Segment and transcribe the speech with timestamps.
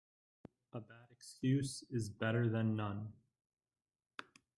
[0.73, 3.13] A bad excuse is better then none.